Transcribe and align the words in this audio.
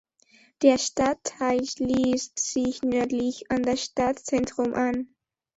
Der 0.63 0.79
Stadtteil 0.79 1.63
schließt 1.63 2.39
sich 2.39 2.81
nördlich 2.81 3.51
an 3.51 3.61
das 3.61 3.83
Stadtzentrum 3.85 4.73
an. 4.73 5.13